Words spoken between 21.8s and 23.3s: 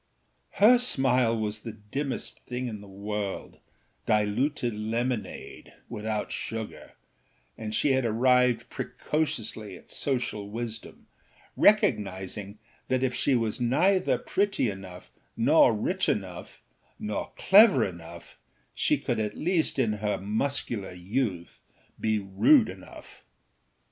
be rude enough.